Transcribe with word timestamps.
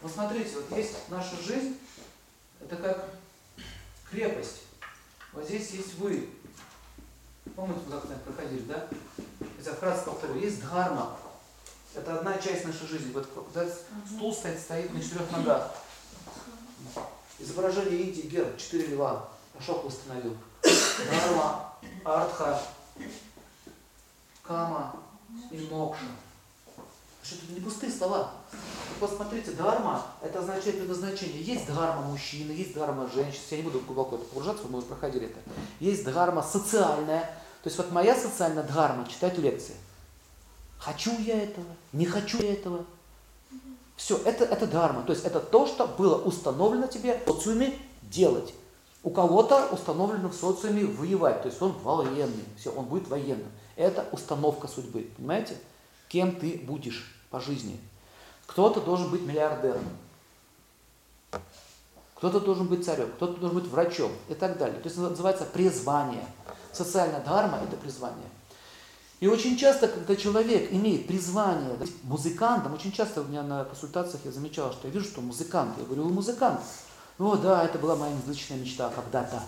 Вот 0.00 0.12
смотрите, 0.12 0.54
вот 0.56 0.76
есть 0.76 0.94
наша 1.08 1.36
жизнь, 1.42 1.78
это 2.60 2.76
как 2.76 3.08
крепость. 4.10 4.62
Вот 5.32 5.44
здесь 5.44 5.70
есть 5.70 5.94
вы. 5.94 6.28
Помните, 7.56 7.80
мы 7.86 7.92
как-то 7.92 8.14
проходили, 8.14 8.62
да? 8.62 8.88
Я 9.64 9.72
вкратце 9.74 10.04
повторю. 10.04 10.36
Есть 10.36 10.60
дхарма. 10.60 11.16
Это 11.94 12.18
одна 12.18 12.38
часть 12.38 12.64
нашей 12.64 12.86
жизни. 12.86 13.12
Вот 13.12 13.26
когда 13.52 13.70
стул 14.06 14.34
стоит, 14.34 14.60
стоит 14.60 14.92
на 14.94 15.02
четырех 15.02 15.30
ногах. 15.30 15.74
Изображение 17.38 18.00
Индии, 18.00 18.28
герб, 18.28 18.56
четыре 18.56 18.94
льва. 18.94 19.28
Ашок 19.58 19.84
установил. 19.84 20.36
Дхарма, 20.62 21.74
артха, 22.04 22.62
кама 24.42 24.96
и 25.50 25.68
мокша. 25.70 26.04
Что 27.28 27.36
это 27.44 27.52
не 27.52 27.60
пустые 27.60 27.92
слова. 27.92 28.30
Вот 29.00 29.12
смотрите, 29.14 29.50
дхарма, 29.50 30.02
это 30.22 30.38
означает 30.38 30.78
предназначение. 30.78 31.42
Есть 31.42 31.66
дхарма 31.66 32.00
мужчины, 32.00 32.52
есть 32.52 32.72
дхарма 32.72 33.06
женщин. 33.14 33.40
Я 33.50 33.58
не 33.58 33.64
буду 33.64 33.80
глубоко 33.80 34.16
это 34.16 34.24
погружаться, 34.24 34.64
мы 34.70 34.78
уже 34.78 34.86
проходили 34.86 35.26
это. 35.26 35.38
Есть 35.78 36.06
дхарма 36.06 36.42
социальная. 36.42 37.20
То 37.62 37.66
есть 37.66 37.76
вот 37.76 37.92
моя 37.92 38.16
социальная 38.16 38.62
дхарма, 38.62 39.06
читать 39.06 39.36
лекции. 39.36 39.74
Хочу 40.78 41.10
я 41.18 41.42
этого, 41.42 41.66
не 41.92 42.06
хочу 42.06 42.40
я 42.40 42.54
этого. 42.54 42.86
Все, 43.96 44.16
это, 44.24 44.44
это 44.44 44.66
дхарма. 44.66 45.02
То 45.02 45.12
есть 45.12 45.26
это 45.26 45.40
то, 45.40 45.66
что 45.66 45.86
было 45.86 46.16
установлено 46.16 46.86
тебе 46.86 47.20
в 47.26 47.28
социуме 47.28 47.78
делать. 48.04 48.54
У 49.02 49.10
кого-то 49.10 49.68
установлено 49.70 50.30
в 50.30 50.34
социуме 50.34 50.86
воевать, 50.86 51.42
то 51.42 51.48
есть 51.48 51.60
он 51.60 51.72
военный, 51.72 52.44
все, 52.56 52.72
он 52.72 52.86
будет 52.86 53.06
военным. 53.08 53.48
Это 53.76 54.08
установка 54.12 54.66
судьбы, 54.66 55.10
понимаете? 55.18 55.58
Кем 56.08 56.34
ты 56.34 56.58
будешь 56.64 57.17
по 57.30 57.40
жизни. 57.40 57.78
Кто-то 58.46 58.80
должен 58.80 59.10
быть 59.10 59.22
миллиардером, 59.22 59.82
кто-то 62.14 62.40
должен 62.40 62.66
быть 62.66 62.84
царем, 62.84 63.10
кто-то 63.12 63.34
должен 63.34 63.60
быть 63.60 63.70
врачом 63.70 64.10
и 64.28 64.34
так 64.34 64.58
далее. 64.58 64.80
То 64.80 64.88
есть 64.88 64.96
это 64.96 65.10
называется 65.10 65.44
призвание. 65.44 66.26
Социальная 66.72 67.20
дхарма– 67.20 67.58
это 67.62 67.76
призвание. 67.76 68.28
И 69.20 69.26
очень 69.26 69.56
часто, 69.56 69.88
когда 69.88 70.14
человек 70.14 70.72
имеет 70.72 71.06
призвание, 71.06 71.76
да, 71.76 71.86
музыкантом, 72.04 72.74
очень 72.74 72.92
часто 72.92 73.20
у 73.20 73.24
меня 73.24 73.42
на 73.42 73.64
консультациях 73.64 74.24
я 74.24 74.30
замечал, 74.30 74.72
что 74.72 74.86
я 74.86 74.94
вижу, 74.94 75.06
что 75.06 75.20
музыкант, 75.20 75.74
я 75.78 75.84
говорю, 75.84 76.04
вы 76.04 76.10
музыкант. 76.10 76.60
Ну 77.18 77.36
да, 77.36 77.64
это 77.64 77.78
была 77.78 77.96
моя 77.96 78.14
незначительная 78.14 78.62
мечта 78.62 78.90
когда-то. 78.90 79.42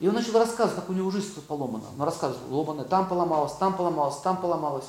И 0.00 0.08
он 0.08 0.14
начал 0.14 0.38
рассказывать, 0.38 0.76
как 0.76 0.90
у 0.90 0.92
него 0.92 1.10
жизнь 1.10 1.40
поломана. 1.46 1.84
Он 1.96 2.04
рассказывал, 2.04 2.60
ломаная, 2.60 2.84
там 2.84 3.08
поломалось, 3.08 3.52
там 3.54 3.76
поломалось, 3.76 4.16
там 4.18 4.36
поломалось. 4.36 4.86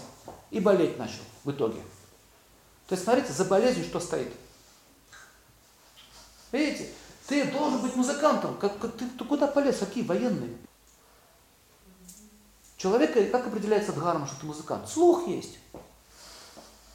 И 0.52 0.60
болеть 0.60 0.98
начал 0.98 1.22
в 1.44 1.52
итоге. 1.52 1.82
То 2.88 2.94
есть, 2.94 3.04
смотрите, 3.04 3.32
за 3.32 3.46
болезнью 3.46 3.86
что 3.86 4.00
стоит? 4.00 4.34
Видите, 6.52 6.92
ты 7.28 7.46
должен 7.52 7.82
быть 7.82 7.96
музыкантом. 7.96 8.58
Как, 8.58 8.80
как, 8.80 8.98
ты, 8.98 9.08
ты 9.08 9.24
куда 9.26 9.48
полез? 9.48 9.78
Какие 9.78 10.04
военные? 10.04 10.58
Человек, 12.78 13.14
как 13.32 13.46
определяется 13.46 13.94
дхарма, 13.94 14.26
что 14.26 14.40
ты 14.40 14.46
музыкант? 14.48 14.90
Слух 14.90 15.28
есть. 15.28 15.60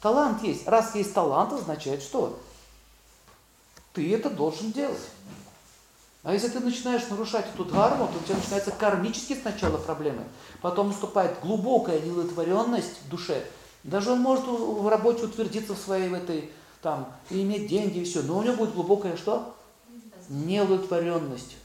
Талант 0.01 0.43
есть. 0.43 0.67
Раз 0.67 0.93
есть 0.95 1.13
талант, 1.13 1.53
означает 1.53 2.01
что? 2.01 2.39
Ты 3.93 4.13
это 4.13 4.29
должен 4.29 4.73
делать. 4.73 4.99
А 6.25 6.33
если 6.33 6.49
ты 6.49 6.59
начинаешь 6.59 7.07
нарушать 7.07 7.45
эту 7.53 7.65
дхарму, 7.65 8.07
то 8.07 8.17
у 8.17 8.23
тебя 8.23 8.37
начинаются 8.37 8.71
кармические 8.71 9.37
сначала 9.37 9.77
проблемы. 9.77 10.23
Потом 10.59 10.87
наступает 10.87 11.39
глубокая 11.39 11.99
неудовлетворенность 11.99 12.99
в 13.05 13.09
душе. 13.09 13.45
Даже 13.83 14.11
он 14.11 14.21
может 14.21 14.43
в 14.47 14.87
работе 14.87 15.25
утвердиться 15.25 15.75
в 15.75 15.77
своей 15.77 16.09
в 16.09 16.15
этой, 16.15 16.49
там, 16.81 17.13
и 17.29 17.43
иметь 17.43 17.67
деньги 17.67 17.99
и 17.99 18.03
все. 18.05 18.23
Но 18.23 18.39
у 18.39 18.41
него 18.41 18.55
будет 18.55 18.73
глубокая 18.73 19.17
что? 19.17 19.55
Неудовлетворенность. 20.29 21.57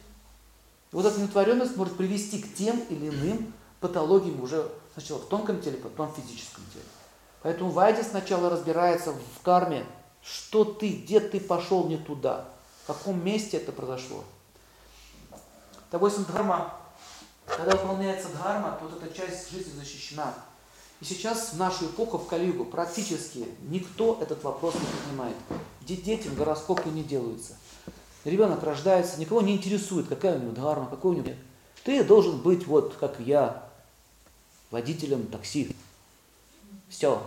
вот 0.92 1.06
эта 1.06 1.18
неудовлетворенность 1.18 1.78
может 1.78 1.96
привести 1.96 2.42
к 2.42 2.54
тем 2.54 2.78
или 2.90 3.08
иным 3.08 3.54
патологиям 3.80 4.42
уже 4.42 4.70
сначала 4.92 5.20
в 5.20 5.28
тонком 5.28 5.62
теле, 5.62 5.78
потом 5.78 6.12
в 6.12 6.16
физическом 6.16 6.64
теле. 6.70 6.84
Поэтому 7.42 7.70
Вайди 7.70 8.02
сначала 8.02 8.50
разбирается 8.50 9.12
в 9.12 9.42
карме, 9.42 9.86
что 10.22 10.64
ты, 10.64 10.90
где 10.90 11.18
ты 11.18 11.40
пошел 11.40 11.88
не 11.88 11.96
туда, 11.96 12.44
в 12.84 12.88
каком 12.88 13.24
месте 13.24 13.56
это 13.56 13.72
произошло. 13.72 14.22
Допустим, 15.90 16.24
дхарма. 16.24 16.74
Когда 17.46 17.76
выполняется 17.76 18.28
дхарма, 18.28 18.78
то 18.80 18.86
вот 18.86 19.02
эта 19.02 19.12
часть 19.14 19.50
жизни 19.50 19.72
защищена. 19.78 20.32
И 21.00 21.04
сейчас 21.04 21.52
в 21.52 21.56
нашу 21.56 21.86
эпоху, 21.86 22.18
в 22.18 22.26
Калигу, 22.26 22.64
практически 22.64 23.48
никто 23.62 24.18
этот 24.20 24.44
вопрос 24.44 24.74
не 24.74 24.80
поднимает. 24.80 25.36
Детям 25.80 26.34
гороскопы 26.34 26.90
не 26.90 27.02
делаются. 27.02 27.56
Ребенок 28.24 28.62
рождается, 28.62 29.18
никого 29.18 29.40
не 29.40 29.56
интересует, 29.56 30.06
какая 30.06 30.38
у 30.38 30.42
него 30.42 30.52
дхарма, 30.52 30.88
какой 30.88 31.16
у 31.16 31.18
него... 31.18 31.34
Ты 31.84 32.04
должен 32.04 32.38
быть 32.38 32.66
вот, 32.66 32.94
как 33.00 33.18
я, 33.18 33.66
водителем 34.70 35.26
такси. 35.26 35.74
Все. 36.88 37.22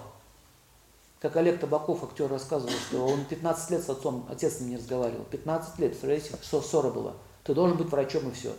Как 1.19 1.35
Олег 1.35 1.59
Табаков, 1.59 2.03
актер, 2.03 2.29
рассказывал, 2.29 2.73
что 2.87 3.07
он 3.07 3.25
15 3.25 3.71
лет 3.71 3.83
с 3.83 3.89
отцом, 3.89 4.25
отец 4.29 4.57
с 4.57 4.59
ним 4.59 4.69
не 4.69 4.77
разговаривал. 4.77 5.23
15 5.25 5.79
лет, 5.79 5.97
что 6.43 6.61
ссора 6.61 6.91
была. 6.91 7.13
Ты 7.43 7.53
должен 7.53 7.77
быть 7.77 7.89
врачом 7.89 8.29
и 8.29 8.33
все. 8.33 8.55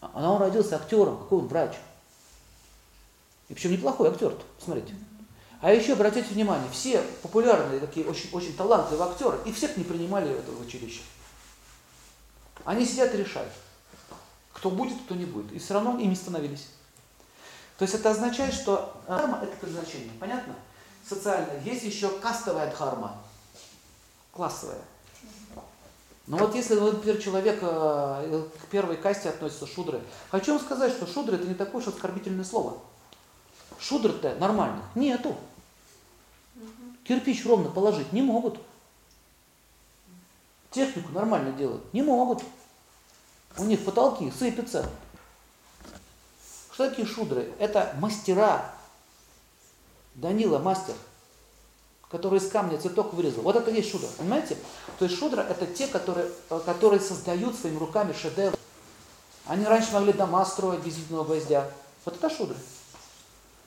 А 0.00 0.30
он 0.30 0.40
родился 0.40 0.76
актером, 0.76 1.18
какой 1.18 1.38
он 1.38 1.48
врач. 1.48 1.74
И 3.48 3.54
причем 3.54 3.72
неплохой 3.72 4.10
актер, 4.10 4.36
посмотрите. 4.58 4.94
А 5.60 5.72
еще 5.72 5.92
обратите 5.92 6.28
внимание, 6.34 6.68
все 6.72 7.02
популярные 7.22 7.78
такие 7.78 8.04
очень, 8.06 8.30
очень 8.32 8.56
талантливые 8.56 9.08
актеры, 9.08 9.38
и 9.44 9.52
всех 9.52 9.76
не 9.76 9.84
принимали 9.84 10.34
в 10.34 10.38
это 10.38 10.50
училище. 10.52 11.02
Они 12.64 12.84
сидят 12.84 13.14
и 13.14 13.18
решают, 13.18 13.52
кто 14.52 14.70
будет, 14.70 15.00
кто 15.04 15.14
не 15.14 15.24
будет. 15.24 15.52
И 15.52 15.58
все 15.58 15.74
равно 15.74 15.98
ими 15.98 16.14
становились. 16.14 16.68
То 17.78 17.84
есть 17.84 17.94
это 17.94 18.10
означает, 18.10 18.54
что 18.54 19.00
дхарма– 19.06 19.40
это 19.42 19.56
предназначение. 19.56 20.12
Понятно? 20.20 20.54
Социальное. 21.08 21.60
Есть 21.62 21.84
еще 21.84 22.08
кастовая 22.18 22.70
дхарма. 22.70 23.20
Классовая. 24.32 24.80
Но 26.32 26.38
вот 26.38 26.54
если, 26.54 26.76
например, 26.76 27.20
человек 27.20 27.58
э, 27.60 28.44
к 28.62 28.66
первой 28.68 28.96
касте 28.96 29.28
относится 29.28 29.66
шудры, 29.66 30.00
хочу 30.30 30.52
вам 30.54 30.62
сказать, 30.62 30.90
что 30.90 31.06
шудры 31.06 31.36
это 31.36 31.46
не 31.46 31.52
такое 31.52 31.82
уж 31.82 31.88
оскорбительное 31.88 32.42
слово. 32.42 32.78
Шудр-то 33.78 34.34
нормальных 34.36 34.82
нету. 34.94 35.36
Кирпич 37.04 37.44
ровно 37.44 37.68
положить 37.68 38.14
не 38.14 38.22
могут. 38.22 38.58
Технику 40.70 41.12
нормально 41.12 41.52
делать 41.52 41.82
не 41.92 42.00
могут. 42.00 42.42
У 43.58 43.64
них 43.64 43.84
потолки 43.84 44.30
сыпятся. 44.30 44.88
Что 46.72 46.88
такие 46.88 47.06
шудры? 47.06 47.52
Это 47.58 47.94
мастера. 48.00 48.74
Данила 50.14 50.58
мастер, 50.58 50.94
который 52.12 52.38
из 52.38 52.48
камня 52.48 52.78
цветок 52.78 53.14
вырезал. 53.14 53.42
Вот 53.42 53.56
это 53.56 53.70
и 53.70 53.76
есть 53.76 53.90
шудра, 53.90 54.06
понимаете? 54.18 54.56
То 54.98 55.06
есть 55.06 55.18
шудра 55.18 55.40
это 55.40 55.66
те, 55.66 55.86
которые, 55.86 56.28
э, 56.50 56.60
которые 56.64 57.00
создают 57.00 57.56
своими 57.56 57.78
руками 57.78 58.12
шедевр. 58.12 58.54
Они 59.46 59.64
раньше 59.64 59.92
могли 59.92 60.12
дома 60.12 60.44
строить 60.44 60.84
без 60.84 60.98
единого 60.98 61.24
гвоздя. 61.24 61.68
Вот 62.04 62.14
это 62.14 62.28
шудры. 62.28 62.56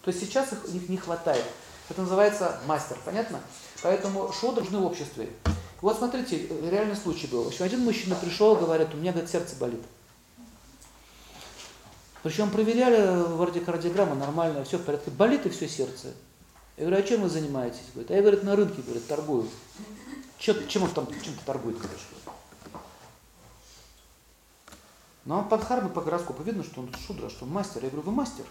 То 0.04 0.12
есть 0.12 0.22
сейчас 0.22 0.54
их, 0.54 0.64
их 0.74 0.88
не 0.90 0.98
хватает. 0.98 1.44
Это 1.90 2.02
называется 2.04 2.60
мастер, 2.68 2.98
понятно? 3.04 3.42
Поэтому 3.82 4.32
шудры 4.32 4.64
нужны 4.64 4.78
в 4.78 4.86
обществе. 4.86 5.30
Вот 5.82 5.98
смотрите, 5.98 6.48
реальный 6.70 6.96
случай 6.96 7.28
был. 7.28 7.44
В 7.44 7.48
общем, 7.48 7.66
один 7.66 7.82
мужчина 7.82 8.16
пришел, 8.16 8.56
говорит, 8.56 8.94
у 8.94 8.98
меня 8.98 9.12
говорит, 9.12 9.30
сердце 9.30 9.56
болит. 9.56 9.82
Причем 12.22 12.52
проверяли 12.52 13.24
вроде 13.24 13.60
кардиограмма 13.60 14.16
нормально, 14.16 14.64
все 14.64 14.78
в 14.78 14.84
порядке. 14.84 15.12
Болит 15.12 15.46
и 15.48 15.50
все 15.50 15.68
сердце. 15.68 16.14
Я 16.78 16.86
говорю, 16.86 17.04
а 17.04 17.08
чем 17.08 17.22
вы 17.22 17.30
занимаетесь? 17.30 17.84
Говорит, 17.94 18.12
а 18.12 18.14
я, 18.16 18.22
говорит, 18.22 18.44
на 18.44 18.56
рынке, 18.56 18.82
говорит, 18.82 19.08
торгую. 19.08 19.48
Чем, 20.38 20.68
чем 20.68 20.84
он 20.84 20.92
там 20.92 21.08
чем-то 21.08 21.46
торгует, 21.46 21.78
короче. 21.78 22.04
Но 25.24 25.40
он 25.40 25.50
под 25.50 25.64
хармой 25.64 25.92
по 25.92 26.02
гороскопу 26.02 26.44
видно, 26.44 26.64
что 26.64 26.82
он 26.82 26.94
шудра, 27.08 27.30
что 27.30 27.46
он 27.46 27.52
мастер. 27.52 27.84
Я 27.84 27.90
говорю, 27.90 28.06
вы 28.06 28.12
мастер? 28.12 28.46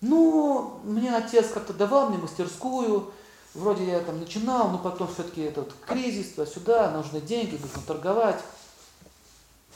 Ну, 0.00 0.80
мне 0.84 1.14
отец 1.14 1.50
как-то 1.50 1.72
давал 1.72 2.08
мне 2.08 2.18
мастерскую, 2.18 3.12
вроде 3.54 3.86
я 3.86 4.00
там 4.00 4.18
начинал, 4.18 4.70
но 4.70 4.78
потом 4.78 5.08
все-таки 5.12 5.42
этот 5.42 5.72
кризис, 5.86 6.32
туда-сюда, 6.32 6.90
нужны 6.92 7.20
деньги, 7.20 7.60
нужно 7.60 7.82
торговать. 7.86 8.42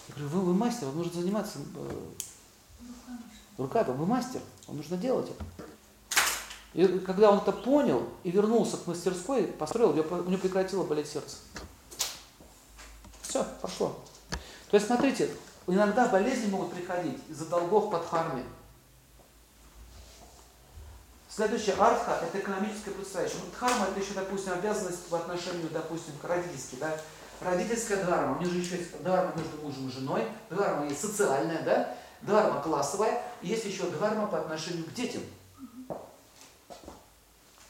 Я 0.08 0.14
говорю, 0.14 0.29
вы, 0.31 0.40
вы 0.46 0.55
мастер, 0.55 0.87
вам 0.87 0.99
нужно 0.99 1.20
заниматься 1.20 1.58
э, 1.75 1.90
Руками, 3.58 3.96
вы 3.96 4.06
мастер, 4.06 4.40
вам 4.67 4.79
нужно 4.79 4.96
делать 4.96 5.29
это. 5.31 5.66
И 6.76 6.99
когда 6.99 7.31
он 7.31 7.38
это 7.38 7.52
понял 7.52 8.06
и 8.23 8.31
вернулся 8.31 8.76
к 8.76 8.87
мастерской, 8.87 9.44
построил, 9.44 9.93
у 9.93 9.94
него 9.94 10.38
прекратило 10.38 10.84
болеть 10.84 11.08
сердце. 11.08 11.38
Все, 13.23 13.46
пошло. 13.62 13.99
То 14.70 14.76
есть, 14.76 14.87
смотрите, 14.87 15.31
иногда 15.67 16.06
болезни 16.06 16.50
могут 16.50 16.75
приходить 16.75 17.19
из-за 17.31 17.46
долгов 17.46 17.90
под 17.90 18.06
харме. 18.06 18.44
Следующее, 21.31 21.76
артха– 21.78 22.20
это 22.23 22.40
экономическое 22.40 22.90
представление. 22.90 23.38
Вот 23.40 23.55
дхарма– 23.55 23.87
это 23.90 23.99
еще, 23.99 24.12
допустим, 24.12 24.52
обязанность 24.52 25.06
по 25.06 25.17
отношению, 25.17 25.70
допустим, 25.70 26.12
к 26.20 26.25
родительской, 26.25 26.79
да? 26.79 26.94
Родительская 27.40 28.05
дхарма, 28.05 28.37
у 28.37 28.40
них 28.40 28.52
же 28.52 28.58
еще 28.58 28.76
есть 28.76 29.02
дхарма 29.02 29.32
между 29.34 29.62
мужем 29.62 29.88
и 29.88 29.93
женой, 29.93 30.29
дхарма 30.50 30.87
есть 30.87 31.00
социальная, 31.00 31.62
да? 31.62 31.96
Дхарма 32.20 32.61
классовая, 32.61 33.22
и 33.40 33.49
есть 33.49 33.64
еще 33.64 33.84
дхарма 33.84 34.26
по 34.26 34.40
отношению 34.40 34.84
к 34.84 34.93
детям. 34.93 35.22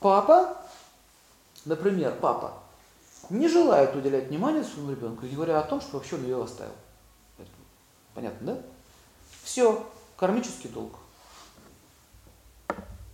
Папа, 0.01 0.57
например, 1.65 2.17
папа, 2.21 2.55
не 3.31 3.49
желает 3.49 3.95
уделять 3.97 4.29
внимание 4.29 4.63
своему 4.63 4.93
ребенку, 4.93 5.27
говоря 5.27 5.61
о 5.61 5.65
том, 5.65 5.81
что 5.81 5.97
вообще 5.97 6.17
он 6.17 6.23
ее 6.23 6.43
оставил. 6.43 6.75
Понятно, 8.15 8.55
да? 8.55 8.63
Все, 9.43 9.87
кармический 10.17 10.71
долг. 10.71 10.93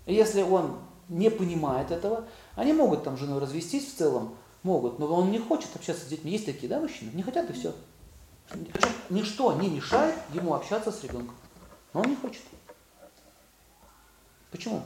Если 0.07 0.43
он 0.43 0.79
не 1.09 1.31
понимает 1.31 1.91
этого, 1.91 2.25
они 2.57 2.73
могут 2.73 3.05
там 3.05 3.17
женой 3.17 3.41
развестись 3.41 3.93
в 3.93 3.97
целом, 3.97 4.37
могут, 4.63 4.99
но 4.99 5.07
он 5.13 5.31
не 5.31 5.39
хочет 5.39 5.75
общаться 5.75 6.05
с 6.05 6.09
детьми. 6.09 6.33
Есть 6.33 6.47
такие, 6.47 6.69
да, 6.69 6.81
мужчины? 6.81 7.11
Не 7.15 7.23
хотят 7.23 7.49
и 7.51 7.53
все. 7.53 7.75
Ничто 9.11 9.53
не 9.55 9.69
мешает 9.69 10.17
ему 10.33 10.55
общаться 10.55 10.91
с 10.93 11.03
ребенком. 11.03 11.35
Но 11.95 12.01
он 12.01 12.11
не 12.11 12.17
хочет. 12.17 12.43
Почему? 14.51 14.85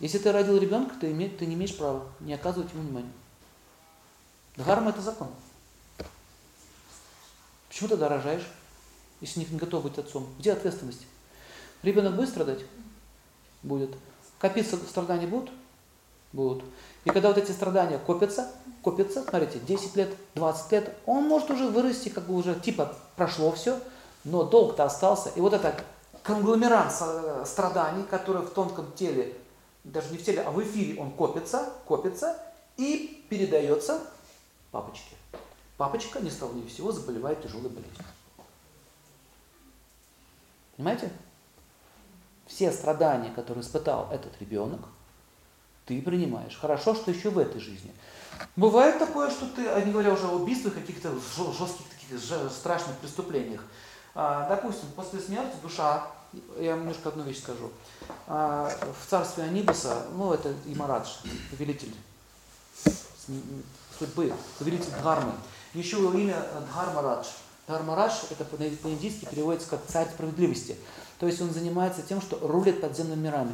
Если 0.00 0.18
ты 0.18 0.32
родил 0.32 0.58
ребенка, 0.58 0.94
ты, 1.00 1.10
име, 1.10 1.28
ты 1.28 1.46
не 1.46 1.54
имеешь 1.54 1.76
права 1.76 2.06
не 2.20 2.34
оказывать 2.34 2.72
ему 2.72 2.82
внимания. 2.82 3.12
Дхарма– 4.56 4.90
это 4.90 5.00
закон. 5.00 5.28
Почему 7.68 7.88
ты 7.88 7.96
дорожаешь, 7.96 8.46
если 9.20 9.40
не 9.40 9.46
готов 9.46 9.82
быть 9.82 9.98
отцом? 9.98 10.28
Где 10.38 10.52
ответственность? 10.52 11.06
Ребенок 11.82 12.16
будет 12.16 12.28
страдать? 12.28 12.60
Будет. 13.62 13.96
Копиться 14.38 14.76
страдания 14.76 15.26
будут? 15.26 15.50
Будут. 16.32 16.64
И 17.04 17.10
когда 17.10 17.28
вот 17.28 17.38
эти 17.38 17.52
страдания 17.52 17.98
копятся, 17.98 18.50
копятся, 18.82 19.24
смотрите, 19.28 19.58
10 19.60 19.96
лет, 19.96 20.16
20 20.34 20.72
лет, 20.72 20.96
он 21.06 21.24
может 21.24 21.50
уже 21.50 21.68
вырасти, 21.68 22.08
как 22.08 22.26
бы 22.26 22.34
уже 22.34 22.54
типа 22.58 22.94
прошло 23.16 23.52
все, 23.52 23.78
но 24.24 24.44
долг-то 24.44 24.84
остался. 24.84 25.30
И 25.30 25.40
вот 25.40 25.52
это 25.52 25.74
конгломерат 26.22 26.92
э, 27.00 27.44
страданий, 27.46 28.04
которые 28.04 28.44
в 28.44 28.50
тонком 28.50 28.92
теле, 28.92 29.36
даже 29.84 30.10
не 30.10 30.18
в 30.18 30.24
теле, 30.24 30.42
а 30.42 30.50
в 30.50 30.62
эфире 30.62 31.00
он 31.00 31.12
копится, 31.12 31.72
копится 31.86 32.40
и 32.76 33.24
передается 33.28 34.00
папочке. 34.70 35.14
Папочка 35.76 36.20
ни 36.20 36.28
с 36.28 36.40
ни 36.40 36.66
всего 36.66 36.92
заболевает 36.92 37.42
тяжелой 37.42 37.68
болезнью. 37.68 38.04
Понимаете? 40.76 41.12
Все 42.46 42.72
страдания, 42.72 43.30
которые 43.30 43.62
испытал 43.62 44.08
этот 44.10 44.40
ребенок, 44.40 44.80
ты 45.86 46.00
принимаешь. 46.00 46.56
Хорошо, 46.56 46.94
что 46.94 47.10
еще 47.10 47.30
в 47.30 47.38
этой 47.38 47.60
жизни. 47.60 47.92
Бывает 48.56 48.98
такое, 48.98 49.30
что 49.30 49.46
ты, 49.46 49.68
а 49.68 49.80
не 49.80 49.92
говоря 49.92 50.12
уже 50.12 50.26
о 50.26 50.32
убийствах, 50.32 50.74
каких-то 50.74 51.12
жестких, 51.12 51.86
таких 51.88 52.20
страшных 52.50 52.96
преступлениях. 52.98 53.64
А, 54.14 54.48
допустим, 54.48 54.88
после 54.94 55.20
смерти 55.20 55.56
душа, 55.62 56.06
я 56.58 56.76
немножко 56.76 57.08
одну 57.08 57.22
вещь 57.24 57.38
скажу. 57.38 57.70
А, 58.26 58.70
в 59.02 59.10
царстве 59.10 59.44
Анибуса, 59.44 60.06
ну 60.16 60.32
это 60.32 60.54
Имарадж, 60.66 61.08
повелитель 61.50 61.94
судьбы, 63.98 64.32
повелитель 64.58 64.90
Дхармы. 64.90 65.32
Еще 65.72 65.98
его 65.98 66.12
имя 66.12 66.36
Дхармарадж. 66.68 67.26
Дхармарадж, 67.66 68.12
это 68.30 68.44
по-индийски 68.44 69.26
переводится 69.26 69.70
как 69.70 69.86
царь 69.86 70.08
справедливости. 70.08 70.76
То 71.18 71.26
есть 71.26 71.40
он 71.40 71.50
занимается 71.50 72.02
тем, 72.02 72.20
что 72.20 72.38
рулит 72.46 72.80
подземными 72.80 73.20
мирами. 73.20 73.52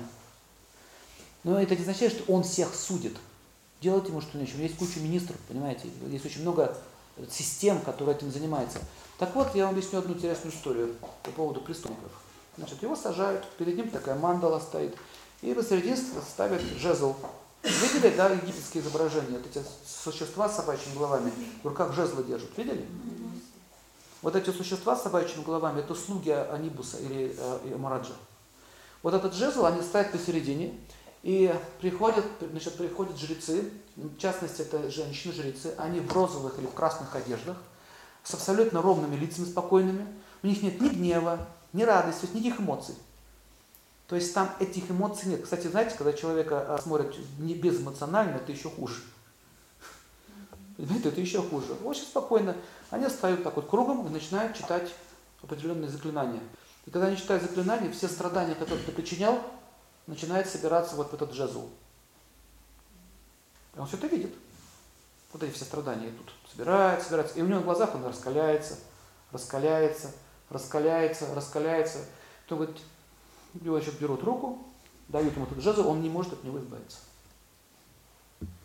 Но 1.45 1.61
это 1.61 1.75
не 1.75 1.83
означает, 1.83 2.13
что 2.13 2.31
он 2.33 2.43
всех 2.43 2.75
судит. 2.75 3.17
Делать 3.81 4.09
ему 4.09 4.21
что 4.21 4.37
нечего. 4.37 4.61
Есть 4.61 4.77
куча 4.77 5.01
министров, 5.01 5.39
понимаете, 5.49 5.89
есть 6.09 6.27
очень 6.27 6.43
много 6.43 6.77
систем, 7.31 7.81
которые 7.81 8.17
этим 8.17 8.31
занимаются. 8.31 8.79
Так 9.19 9.35
вот, 9.35 9.55
я 9.55 9.65
вам 9.65 9.75
объясню 9.75 9.99
одну 9.99 10.15
интересную 10.15 10.55
историю 10.55 10.95
по 11.23 11.31
поводу 11.31 11.61
преступников. 11.61 12.13
Значит, 12.61 12.83
его 12.83 12.95
сажают, 12.95 13.49
перед 13.57 13.75
ним 13.75 13.89
такая 13.89 14.19
мандала 14.19 14.59
стоит, 14.61 14.95
и 15.41 15.55
посередине 15.55 15.97
ставят 15.97 16.61
жезл. 16.61 17.17
Видели, 17.63 18.15
да, 18.15 18.29
египетские 18.29 18.83
изображения, 18.83 19.39
вот 19.39 19.47
эти 19.47 19.65
существа 19.87 20.47
с 20.47 20.57
собачьими 20.57 20.95
головами, 20.95 21.33
в 21.63 21.67
руках 21.67 21.95
жезлы 21.95 22.23
держат, 22.23 22.51
видели? 22.59 22.87
Вот 24.21 24.37
эти 24.37 24.51
существа 24.51 24.95
с 24.95 25.05
собачьими 25.05 25.43
головами, 25.43 25.81
это 25.81 25.95
слуги 25.95 26.29
Анибуса 26.29 26.99
или 26.99 27.35
э, 27.35 27.77
Мараджа. 27.79 28.13
Вот 29.03 29.15
этот 29.15 29.33
жезл 29.33 29.65
они 29.65 29.81
ставят 29.81 30.13
посередине, 30.13 30.79
и 31.23 31.55
приходят, 31.81 32.27
значит, 32.51 32.77
приходят 32.77 33.17
жрецы, 33.17 33.71
в 33.97 34.19
частности, 34.19 34.61
это 34.61 34.91
женщины-жрецы, 34.91 35.73
они 35.79 36.01
в 36.01 36.13
розовых 36.13 36.59
или 36.59 36.67
в 36.67 36.75
красных 36.75 37.17
одеждах, 37.17 37.57
с 38.23 38.35
абсолютно 38.35 38.83
ровными 38.83 39.17
лицами, 39.17 39.47
спокойными. 39.47 40.07
У 40.43 40.47
них 40.47 40.63
нет 40.63 40.79
ни 40.79 40.89
гнева, 40.89 41.47
ни 41.73 41.83
радости, 41.83 42.27
никаких 42.33 42.61
эмоций. 42.61 42.95
То 44.07 44.17
есть 44.17 44.35
там 44.35 44.51
этих 44.59 44.91
эмоций 44.91 45.29
нет. 45.29 45.45
Кстати, 45.45 45.69
знаете, 45.69 45.97
когда 45.97 46.13
человека 46.13 46.75
а, 46.75 46.79
смотрят 46.83 47.15
не 47.39 47.55
безэмоционально, 47.55 48.37
это 48.37 48.51
еще 48.51 48.69
хуже. 48.69 49.03
Понимаете, 50.77 51.11
это 51.11 51.21
еще 51.21 51.43
хуже. 51.43 51.75
Очень 51.85 52.03
спокойно. 52.03 52.57
Они 52.91 53.07
встают 53.07 53.45
так 53.45 53.55
вот 53.55 53.69
кругом 53.69 54.07
и 54.07 54.11
начинают 54.11 54.57
читать 54.57 54.93
определенные 55.43 55.89
заклинания. 55.89 56.41
И 56.87 56.91
когда 56.91 57.07
они 57.07 57.17
читают 57.17 57.43
заклинания, 57.43 57.93
все 57.93 58.09
страдания, 58.09 58.55
которые 58.55 58.85
ты 58.85 58.91
причинял, 58.91 59.39
начинает 60.07 60.49
собираться 60.49 60.97
вот 60.97 61.11
в 61.11 61.15
этот 61.15 61.33
жезл. 61.33 61.69
И 63.77 63.79
он 63.79 63.87
все 63.87 63.97
это 63.97 64.09
видит. 64.09 64.35
Вот 65.33 65.43
эти 65.43 65.53
все 65.53 65.65
страдания 65.65 66.09
идут. 66.09 66.33
Собирается, 66.51 67.07
собирается. 67.07 67.39
И 67.39 67.43
у 67.43 67.47
него 67.47 67.61
в 67.61 67.65
глазах 67.65 67.95
он 67.95 68.05
раскаляется, 68.05 68.77
раскаляется, 69.31 70.11
раскаляется, 70.51 71.35
раскаляется. 71.35 72.05
То 72.47 72.57
вот 72.57 72.79
его 73.63 73.79
еще 73.79 73.93
берут 73.93 74.23
руку, 74.23 74.67
дают 75.09 75.35
ему 75.35 75.47
этот 75.47 75.63
жезл, 75.63 75.89
он 75.89 76.03
не 76.03 76.11
может 76.11 76.33
от 76.33 76.45
него 76.45 76.59
избавиться. 76.59 76.99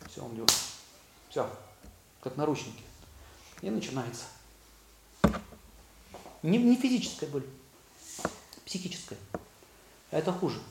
Все, 0.10 0.24
он 0.24 0.34
идет. 0.36 0.52
Все, 1.30 1.50
как 2.22 2.36
наручники. 2.36 2.84
И 3.62 3.70
начинается. 3.70 4.26
Не, 6.44 6.58
не 6.58 6.76
физическая 6.76 7.30
боль, 7.30 7.46
психическая. 8.66 9.18
Это 10.12 10.32
хуже. 10.32 10.62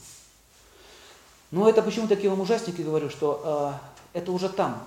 Но 1.51 1.69
это 1.69 1.83
почему 1.83 2.07
такие 2.09 2.31
вам 2.31 2.41
ужасники 2.41 2.83
говорю, 2.83 3.11
что 3.11 3.81
э, 4.15 4.19
это 4.19 4.33
уже 4.33 4.49
там, 4.49 4.83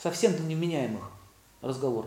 совсем 0.00 0.48
невменяемых 0.48 1.10
разговор. 1.60 2.06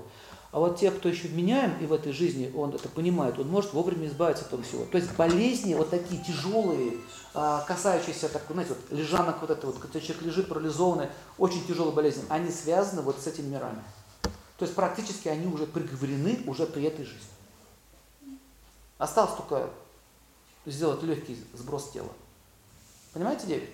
А 0.52 0.60
вот 0.60 0.78
те, 0.78 0.92
кто 0.92 1.08
еще 1.08 1.30
вменяем 1.30 1.78
и 1.80 1.86
в 1.86 1.94
этой 1.94 2.12
жизни, 2.12 2.52
он 2.54 2.76
это 2.76 2.90
понимает, 2.90 3.40
он 3.40 3.48
может 3.48 3.72
вовремя 3.72 4.08
избавиться 4.08 4.46
от 4.52 4.66
всего. 4.66 4.84
То 4.86 4.98
есть 4.98 5.16
болезни 5.16 5.74
вот 5.76 5.90
такие 5.90 6.22
тяжелые, 6.22 6.98
а, 7.34 7.64
касающиеся, 7.66 8.28
так, 8.28 8.44
знаете, 8.50 8.74
вот 8.74 8.98
лежанок 8.98 9.40
вот 9.40 9.50
это 9.50 9.66
вот, 9.68 9.78
когда 9.78 10.02
человек 10.02 10.24
лежит 10.24 10.50
парализованный, 10.50 11.08
очень 11.38 11.66
тяжелые 11.66 11.96
болезни, 11.96 12.24
они 12.28 12.52
связаны 12.52 13.02
вот 13.02 13.18
с 13.22 13.28
этими 13.28 13.48
мирами. 13.48 13.82
То 14.58 14.66
есть 14.66 14.76
практически 14.76 15.30
они 15.30 15.48
уже 15.48 15.66
приговорены 15.66 16.42
уже 16.46 16.66
при 16.66 16.84
этой 16.84 17.06
жизни. 17.06 18.40
Осталось 18.98 19.36
только 19.36 19.70
сделать 20.66 21.02
легкий 21.02 21.38
сброс 21.54 21.92
тела. 21.92 22.12
Понимаете, 23.14 23.48
девять? 23.48 23.70